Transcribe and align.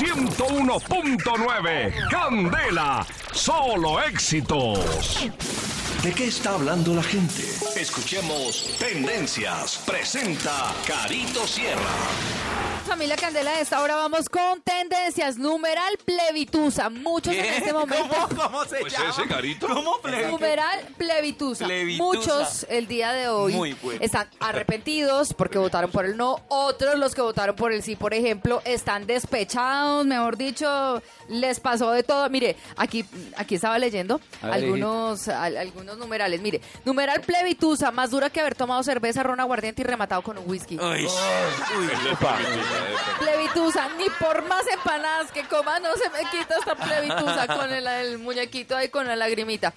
101.9. 0.00 1.92
Candela, 2.10 3.06
solo 3.32 4.00
éxitos. 4.00 5.28
¿De 6.02 6.10
qué 6.14 6.28
está 6.28 6.54
hablando 6.54 6.94
la 6.94 7.02
gente? 7.02 7.42
Escuchemos 7.76 8.78
Tendencias. 8.78 9.76
Presenta 9.84 10.72
Carito 10.86 11.46
Sierra. 11.46 11.82
Familia 12.90 13.16
Candela, 13.16 13.52
a 13.52 13.60
esta 13.60 13.80
hora 13.82 13.94
vamos 13.94 14.28
con 14.28 14.60
tendencias. 14.62 15.38
Numeral 15.38 15.96
plebitusa. 16.04 16.90
Muchos 16.90 17.32
en 17.32 17.44
este 17.44 17.72
momento. 17.72 18.08
¿Cómo, 18.28 18.42
cómo 18.42 18.64
se 18.64 18.78
Pues 18.80 18.92
llama? 18.92 19.10
ese, 19.10 19.26
Carito. 19.28 19.68
¿Cómo 19.68 20.00
plebitusa? 20.00 20.30
Numeral 20.32 20.80
plebitusa. 20.98 21.64
Plebitusa. 21.66 22.02
Muchos 22.02 22.66
el 22.68 22.88
día 22.88 23.12
de 23.12 23.28
hoy 23.28 23.54
Muy 23.54 23.72
bueno. 23.74 24.00
están 24.02 24.28
arrepentidos 24.40 25.32
porque 25.34 25.56
votaron 25.58 25.90
por 25.92 26.04
el 26.04 26.16
no. 26.16 26.44
Otros, 26.48 26.98
los 26.98 27.14
que 27.14 27.22
votaron 27.22 27.54
por 27.54 27.72
el 27.72 27.82
sí, 27.84 27.94
por 27.94 28.12
ejemplo, 28.12 28.60
están 28.64 29.06
despechados. 29.06 30.04
Mejor 30.04 30.36
dicho, 30.36 31.00
les 31.28 31.60
pasó 31.60 31.92
de 31.92 32.02
todo. 32.02 32.28
Mire, 32.28 32.56
aquí, 32.76 33.04
aquí 33.36 33.54
estaba 33.54 33.78
leyendo 33.78 34.20
ver, 34.42 34.52
algunos, 34.52 35.28
al- 35.28 35.56
algunos 35.56 35.96
numerales. 35.96 36.40
Mire, 36.42 36.60
numeral 36.84 37.20
plebitusa, 37.20 37.92
más 37.92 38.10
dura 38.10 38.30
que 38.30 38.40
haber 38.40 38.56
tomado 38.56 38.82
cerveza, 38.82 39.22
ron 39.22 39.38
aguardiente 39.38 39.80
y 39.82 39.84
rematado 39.84 40.22
con 40.22 40.36
un 40.38 40.44
whisky. 40.50 40.76
Uy, 40.76 41.06
Plebitusa, 43.18 43.88
ni 43.98 44.08
por 44.10 44.42
más 44.46 44.66
empanadas 44.66 45.30
que 45.32 45.44
coma 45.44 45.78
no 45.80 45.96
se 45.96 46.08
me 46.10 46.20
quita 46.30 46.56
esta 46.58 46.74
plebitusa 46.74 47.46
con 47.46 47.72
el, 47.72 47.86
el 47.86 48.18
muñequito 48.18 48.76
ahí 48.76 48.88
con 48.88 49.06
la 49.06 49.16
lagrimita. 49.16 49.72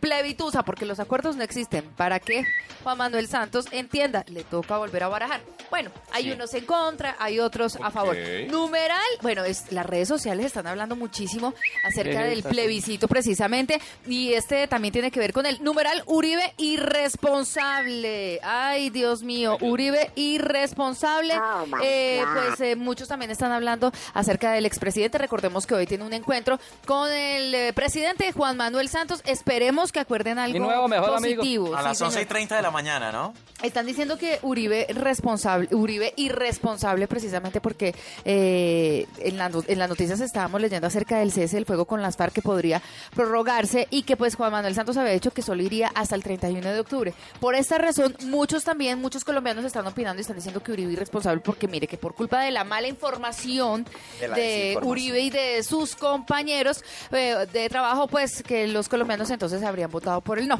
Plebitusa, 0.00 0.62
porque 0.62 0.86
los 0.86 1.00
acuerdos 1.00 1.36
no 1.36 1.42
existen. 1.42 1.84
¿Para 1.96 2.20
qué? 2.20 2.44
Juan 2.84 2.98
Manuel 2.98 3.26
Santos 3.28 3.66
entienda, 3.70 4.24
le 4.28 4.44
toca 4.44 4.76
volver 4.76 5.02
a 5.02 5.08
barajar. 5.08 5.40
Bueno, 5.70 5.90
hay 6.12 6.30
unos 6.30 6.52
en 6.54 6.66
contra, 6.66 7.16
hay 7.18 7.40
otros 7.40 7.76
a 7.76 7.90
favor. 7.90 8.16
Numeral, 8.48 9.00
bueno, 9.22 9.42
es, 9.44 9.72
las 9.72 9.86
redes 9.86 10.06
sociales 10.06 10.46
están 10.46 10.66
hablando 10.66 10.94
muchísimo 10.94 11.54
acerca 11.82 12.24
del 12.24 12.42
plebiscito 12.42 13.08
precisamente 13.08 13.80
y 14.06 14.34
este 14.34 14.68
también 14.68 14.92
tiene 14.92 15.10
que 15.10 15.18
ver 15.18 15.32
con 15.32 15.46
el 15.46 15.62
numeral 15.64 16.02
Uribe 16.06 16.52
irresponsable. 16.58 18.38
Ay, 18.42 18.90
Dios 18.90 19.22
mío, 19.22 19.56
Uribe 19.60 20.10
irresponsable. 20.14 21.34
Eh, 21.82 22.22
pues 22.34 22.60
eh, 22.60 22.76
muchos 22.76 23.08
también 23.08 23.30
están 23.30 23.50
hablando 23.50 23.92
acerca 24.12 24.52
del 24.52 24.66
expresidente. 24.66 25.18
Recordemos 25.18 25.66
que 25.66 25.74
hoy 25.74 25.86
tiene 25.86 26.04
un 26.04 26.12
encuentro 26.12 26.60
con 26.86 27.10
el 27.10 27.54
eh, 27.54 27.72
presidente 27.72 28.30
Juan 28.32 28.56
Manuel 28.56 28.88
Santos. 28.88 29.22
Esperemos 29.24 29.63
que 29.92 30.00
acuerden 30.00 30.38
algo 30.38 30.58
nuevo 30.58 30.88
mejor 30.88 31.14
amigo. 31.16 31.36
positivo. 31.42 31.74
a 31.74 31.78
Sí, 31.78 31.84
las. 31.84 32.00
11 32.02 32.22
y 32.22 32.24
30 32.26 32.56
de 32.56 32.62
la 32.62 32.70
mañana, 32.70 33.12
¿no? 33.12 33.34
Están 33.62 33.86
diciendo 33.86 34.18
que 34.18 34.38
Uribe 34.42 34.86
responsable, 34.90 35.68
Uribe 35.72 36.12
irresponsable 36.16 37.06
precisamente 37.08 37.60
porque 37.60 37.94
eh, 38.24 39.06
en, 39.18 39.38
la 39.38 39.50
en 39.66 39.78
las 39.78 39.88
noticias 39.88 40.20
estábamos 40.20 40.60
leyendo 40.60 40.86
acerca 40.86 41.18
del 41.18 41.32
cese 41.32 41.56
del 41.56 41.64
fuego 41.64 41.86
con 41.86 42.02
las 42.02 42.16
FARC 42.16 42.34
que 42.34 42.42
podría 42.42 42.82
prorrogarse 43.14 43.88
y 43.90 44.02
que 44.02 44.16
pues 44.16 44.34
Juan 44.34 44.52
Manuel 44.52 44.74
Santos 44.74 44.96
había 44.96 45.12
dicho 45.12 45.30
que 45.30 45.40
solo 45.40 45.62
iría 45.62 45.90
hasta 45.94 46.14
el 46.14 46.22
31 46.22 46.72
de 46.72 46.80
octubre. 46.80 47.14
Por 47.40 47.54
esta 47.54 47.78
razón, 47.78 48.16
muchos 48.26 48.64
también, 48.64 49.00
muchos 49.00 49.24
colombianos 49.24 49.64
están 49.64 49.86
opinando 49.86 50.20
y 50.20 50.22
están 50.22 50.36
diciendo 50.36 50.62
que 50.62 50.72
Uribe 50.72 50.92
irresponsable 50.92 51.40
porque 51.40 51.68
mire 51.68 51.86
que 51.86 51.96
por 51.96 52.14
culpa 52.14 52.40
de 52.40 52.50
la 52.50 52.64
mala 52.64 52.88
información 52.88 53.86
De. 54.20 54.78
Uribe 54.82 55.20
y 55.20 55.30
de 55.30 55.62
sus 55.62 55.96
compañeros 55.96 56.82
eh, 57.12 57.46
de 57.52 57.68
trabajo, 57.68 58.08
pues 58.08 58.42
que 58.42 58.66
los 58.66 58.88
colombianos 58.88 59.30
entonces 59.30 59.53
habrían 59.62 59.90
votado 59.90 60.20
por 60.20 60.38
el 60.38 60.48
no. 60.48 60.58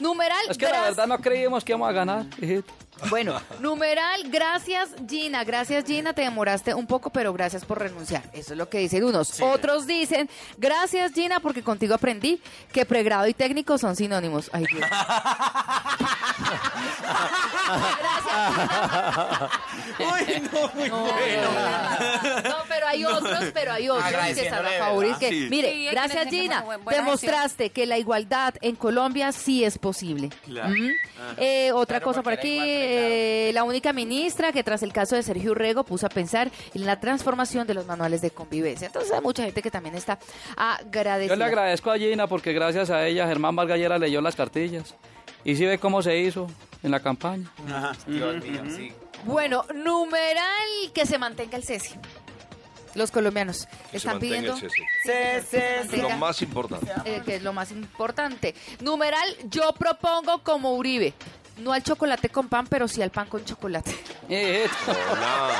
Numeral, 0.00 0.40
Es 0.50 0.58
que 0.58 0.66
la 0.68 0.82
verdad 0.82 1.06
no 1.06 1.18
creíamos 1.18 1.62
que 1.64 1.70
íbamos 1.72 1.88
a 1.88 1.92
ganar, 1.92 2.26
hijito. 2.42 2.72
bueno, 3.10 3.40
numeral, 3.60 4.22
gracias 4.28 4.88
Gina, 5.08 5.44
gracias 5.44 5.84
Gina, 5.84 6.12
te 6.12 6.22
demoraste 6.22 6.74
un 6.74 6.88
poco, 6.88 7.10
pero 7.10 7.32
gracias 7.32 7.64
por 7.64 7.78
renunciar. 7.78 8.24
Eso 8.32 8.54
es 8.54 8.58
lo 8.58 8.68
que 8.68 8.78
dicen 8.78 9.04
unos. 9.04 9.40
Otros 9.40 9.86
dicen, 9.86 10.28
gracias 10.58 11.12
Gina, 11.12 11.38
porque 11.38 11.62
contigo 11.62 11.94
aprendí 11.94 12.42
que 12.72 12.84
pregrado 12.84 13.28
y 13.28 13.34
técnico 13.34 13.78
son 13.78 13.94
sinónimos. 13.94 14.50
Ay, 14.52 14.64
Dios. 14.68 14.84
gracias. 17.64 19.50
Uy, 19.98 20.42
no, 20.52 20.70
muy 20.74 20.88
No, 20.88 21.02
bueno. 21.02 21.50
no, 22.48 22.56
pero 22.68 22.86
hay 22.86 23.04
otros, 23.04 23.44
pero 23.52 23.72
hay 23.72 23.88
otros 23.88 24.12
que 24.12 24.30
están 24.42 24.66
a 24.66 24.70
favor. 24.70 25.06
Mire, 25.50 25.72
Sí, 25.72 25.88
gracias 25.90 26.28
Gina, 26.28 26.64
demostraste 26.90 27.70
que 27.70 27.86
la 27.86 27.98
igualdad 27.98 28.54
en 28.60 28.76
Colombia 28.76 29.32
sí 29.32 29.64
es 29.64 29.78
posible. 29.78 30.30
Claro. 30.44 30.74
Eh, 31.38 31.70
otra 31.72 31.98
Claro, 32.00 32.04
cosa 32.10 32.22
por 32.22 32.32
aquí, 32.32 32.54
igual 32.54 32.68
eh, 32.68 33.50
la 33.54 33.64
única 33.64 33.92
ministra 33.92 34.52
que 34.52 34.62
tras 34.64 34.82
el 34.82 34.92
caso 34.92 35.14
de 35.16 35.22
Sergio 35.22 35.52
Urrego 35.52 35.84
puso 35.84 36.06
a 36.06 36.08
pensar 36.08 36.50
en 36.74 36.84
la 36.86 36.98
transformación 37.00 37.66
de 37.66 37.74
los 37.74 37.86
manuales 37.86 38.20
de 38.20 38.30
convivencia. 38.30 38.86
Entonces 38.86 39.12
hay 39.12 39.20
mucha 39.20 39.44
gente 39.44 39.62
que 39.62 39.70
también 39.70 39.94
está 39.94 40.18
agradecida. 40.56 41.34
Yo 41.34 41.38
le 41.38 41.44
agradezco 41.44 41.90
a 41.90 41.98
Gina 41.98 42.26
porque 42.26 42.52
gracias 42.52 42.90
a 42.90 43.06
ella 43.06 43.26
Germán 43.26 43.54
Vargallera 43.56 43.98
leyó 43.98 44.20
las 44.20 44.34
cartillas. 44.36 44.94
Y 45.44 45.56
sí 45.56 45.64
ve 45.66 45.78
cómo 45.78 46.02
se 46.02 46.18
hizo 46.18 46.48
en 46.84 46.90
la 46.92 47.00
campaña. 47.00 47.50
Dios 48.06 48.44
mío, 48.44 48.62
sí. 48.68 48.92
Bueno, 49.24 49.64
numeral 49.74 50.92
que 50.94 51.04
se 51.06 51.18
mantenga 51.18 51.56
el 51.56 51.64
cese. 51.64 51.98
Los 52.94 53.10
colombianos 53.10 53.66
Que 53.90 53.90
se 53.90 53.96
están 53.96 54.12
mantenga 54.14 54.54
pidiendo 54.54 54.54
el 54.54 55.42
cese. 55.42 55.88
se 55.90 55.96
Lo 55.96 56.10
más 56.10 56.40
importante. 56.42 56.92
eh, 57.06 57.22
que 57.24 57.36
es 57.36 57.42
lo 57.42 57.52
más 57.52 57.72
importante. 57.72 58.54
Numeral, 58.80 59.28
yo 59.44 59.72
propongo 59.72 60.42
como 60.44 60.74
Uribe. 60.74 61.12
No 61.58 61.72
al 61.72 61.82
chocolate 61.82 62.28
con 62.28 62.48
pan, 62.48 62.66
pero 62.68 62.86
sí 62.86 63.00
al 63.02 63.10
pan 63.10 63.28
con 63.28 63.44
chocolate. 63.44 63.90
Hijito. 64.28 64.92
Hola. 65.12 65.50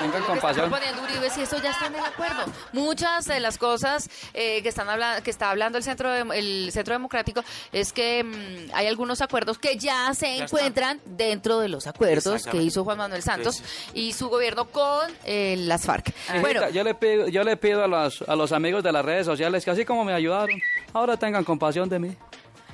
Tengan 0.00 0.12
que 0.12 0.18
está 0.18 0.26
compasión. 0.32 0.70
proponiendo 0.70 1.02
Uribe, 1.04 1.30
si 1.30 1.42
eso 1.42 1.56
ya 1.62 1.70
está 1.70 1.86
en 1.86 1.94
el 1.94 2.04
acuerdo. 2.04 2.42
Muchas 2.72 3.26
de 3.26 3.38
las 3.40 3.58
cosas 3.58 4.08
eh, 4.34 4.62
que 4.62 4.68
están 4.68 4.88
hablando, 4.88 5.22
que 5.22 5.30
está 5.30 5.50
hablando 5.50 5.78
el 5.78 5.84
centro, 5.84 6.10
de- 6.10 6.38
el 6.38 6.72
centro 6.72 6.94
democrático, 6.94 7.42
es 7.72 7.92
que 7.92 8.24
mm, 8.24 8.74
hay 8.74 8.86
algunos 8.88 9.20
acuerdos 9.20 9.58
que 9.58 9.76
ya 9.76 10.12
se 10.14 10.36
Ya 10.38 10.44
encuentran 10.44 11.00
dentro 11.04 11.60
de 11.60 11.68
los 11.68 11.86
acuerdos 11.86 12.44
que 12.46 12.56
hizo 12.62 12.82
Juan 12.84 12.98
Manuel 12.98 13.22
Santos 13.22 13.56
Sí, 13.56 13.62
y 13.94 14.12
su 14.12 14.28
gobierno 14.28 14.64
con 14.66 15.10
eh, 15.24 15.56
las 15.58 15.84
FARC. 15.84 16.12
Bueno, 16.40 16.68
yo 16.70 16.82
le 16.82 16.94
pido, 16.94 17.28
yo 17.28 17.44
le 17.44 17.56
pido 17.56 17.84
a, 17.84 17.86
los, 17.86 18.22
a 18.22 18.34
los 18.36 18.52
amigos 18.52 18.82
de 18.82 18.92
las 18.92 19.04
redes 19.04 19.26
sociales 19.26 19.64
que 19.64 19.70
así 19.70 19.84
como 19.84 20.04
me 20.04 20.12
ayudaron, 20.14 20.60
ahora 20.92 21.16
tengan 21.16 21.44
compasión 21.44 21.88
de 21.88 21.98
mí. 21.98 22.16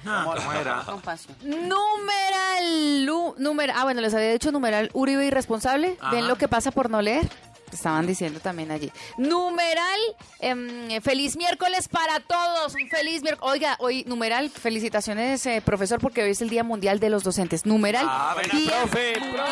¿Cómo, 0.07 0.35
cómo 0.37 0.53
era? 0.53 0.83
Compasión. 0.85 1.37
numeral, 1.43 3.07
numer- 3.39 3.73
ah 3.75 3.85
bueno, 3.85 4.01
les 4.01 4.15
había 4.15 4.33
dicho 4.33 4.53
numeral 4.53 4.91
Uribe 4.93 5.27
irresponsable. 5.27 5.97
Ajá. 6.01 6.11
¿Ven 6.13 6.29
lo 6.29 6.37
que 6.37 6.49
pasa 6.49 6.71
por 6.71 6.91
no 6.91 7.03
leer? 7.03 7.29
Estaban 7.73 8.07
diciendo 8.07 8.39
también 8.41 8.71
allí. 8.71 8.93
Numeral, 9.19 9.99
em, 10.39 11.01
feliz 11.03 11.37
miércoles 11.37 11.89
para 11.89 12.21
todos. 12.21 12.75
Un 12.75 12.89
feliz 12.89 13.23
miércoles. 13.23 13.53
Oiga, 13.55 13.77
hoy, 13.81 14.05
numeral, 14.07 14.49
felicitaciones, 14.51 15.45
eh, 15.47 15.61
profesor, 15.65 15.99
porque 16.01 16.23
hoy 16.23 16.31
es 16.31 16.41
el 16.41 16.49
Día 16.49 16.63
Mundial 16.63 17.01
de 17.01 17.11
los 17.11 17.25
Docentes. 17.25 17.67
Numeral, 17.67 18.07
Ah, 18.09 18.33
buena, 18.35 18.55
Día 18.55 18.71
profe, 18.83 19.19
Mundial 19.19 19.49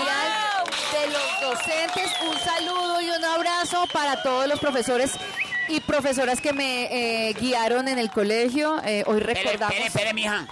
de 0.93 1.07
los 1.13 1.41
Docentes. 1.59 2.11
Un 2.31 2.39
saludo 2.39 3.01
y 3.03 3.11
un 3.11 3.25
abrazo 3.25 3.85
para 3.93 4.23
todos 4.23 4.47
los 4.47 4.61
profesores 4.61 5.11
y 5.69 5.81
profesoras 5.81 6.41
que 6.41 6.53
me 6.53 7.29
eh, 7.29 7.33
guiaron 7.35 7.89
en 7.89 7.99
el 7.99 8.11
colegio. 8.11 8.81
Eh, 8.85 9.05
hoy 9.07 9.21
recordamos. 9.21 9.75
espere, 9.75 9.87
espere, 9.87 10.15
mija. 10.15 10.47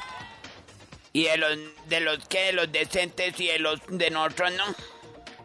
¿Y 1.13 1.25
de 1.25 1.37
los, 1.37 1.59
de 1.89 2.01
los 2.01 2.27
qué? 2.29 2.47
¿De 2.47 2.53
los 2.53 2.73
decentes 2.73 3.39
y 3.39 3.49
de 3.49 3.59
los 3.59 3.81
de 3.89 4.11
nosotros, 4.11 4.53
no? 4.53 4.65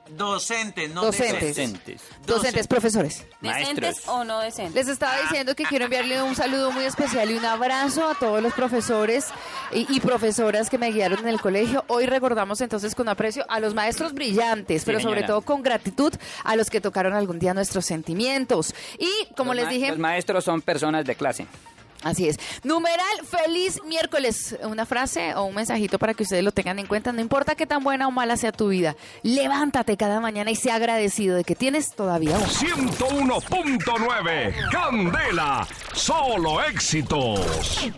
Docentes, 0.09 0.89
no 0.93 1.03
Docentes. 1.03 1.55
decentes. 1.55 2.01
Docentes, 2.25 2.67
profesores. 2.67 3.25
¿Decentes 3.41 4.07
o 4.07 4.23
no 4.23 4.39
decentes? 4.39 4.75
Les 4.75 4.87
estaba 4.87 5.19
diciendo 5.21 5.55
que 5.55 5.63
quiero 5.63 5.85
enviarle 5.85 6.21
un 6.21 6.35
saludo 6.35 6.71
muy 6.71 6.85
especial 6.85 7.29
y 7.31 7.35
un 7.35 7.45
abrazo 7.45 8.09
a 8.09 8.15
todos 8.15 8.41
los 8.41 8.53
profesores 8.53 9.25
y, 9.71 9.85
y 9.93 9.99
profesoras 9.99 10.69
que 10.69 10.77
me 10.77 10.91
guiaron 10.91 11.19
en 11.19 11.27
el 11.27 11.41
colegio. 11.41 11.83
Hoy 11.87 12.05
recordamos 12.05 12.61
entonces 12.61 12.95
con 12.95 13.09
aprecio 13.09 13.45
a 13.49 13.59
los 13.59 13.73
maestros 13.73 14.13
brillantes, 14.13 14.83
pero 14.85 14.99
sobre 14.99 15.23
todo 15.23 15.41
con 15.41 15.61
gratitud 15.61 16.13
a 16.43 16.55
los 16.55 16.69
que 16.69 16.81
tocaron 16.81 17.13
algún 17.13 17.39
día 17.39 17.53
nuestros 17.53 17.85
sentimientos. 17.85 18.73
Y 18.99 19.33
como 19.35 19.53
Los 19.53 19.63
les 19.63 19.73
dije, 19.73 19.89
Los 19.89 19.99
maestros 19.99 20.43
son 20.43 20.61
personas 20.61 21.05
de 21.05 21.15
clase. 21.15 21.47
Así 22.03 22.27
es. 22.27 22.37
Numeral 22.63 23.25
feliz 23.25 23.81
miércoles. 23.85 24.57
Una 24.63 24.85
frase 24.85 25.33
o 25.35 25.45
un 25.45 25.55
mensajito 25.55 25.97
para 25.99 26.13
que 26.13 26.23
ustedes 26.23 26.43
lo 26.43 26.51
tengan 26.51 26.79
en 26.79 26.87
cuenta. 26.87 27.11
No 27.11 27.21
importa 27.21 27.55
qué 27.55 27.65
tan 27.65 27.83
buena 27.83 28.07
o 28.07 28.11
mala 28.11 28.37
sea 28.37 28.51
tu 28.51 28.69
vida. 28.69 28.95
Levántate 29.23 29.97
cada 29.97 30.19
mañana 30.19 30.51
y 30.51 30.55
sea 30.55 30.75
agradecido 30.75 31.35
de 31.35 31.43
que 31.43 31.55
tienes 31.55 31.95
todavía 31.95 32.37
un 32.37 32.43
101.9. 32.43 34.69
Candela, 34.71 35.67
solo 35.93 36.61
éxitos. 36.63 37.89